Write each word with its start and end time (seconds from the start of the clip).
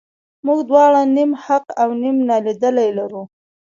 موږ 0.45 0.59
دواړه 0.69 1.01
نیم 1.15 1.31
حق 1.43 1.65
او 1.81 1.89
نیم 2.01 2.17
نالیدلي 2.29 2.89
لرو. 2.97 3.23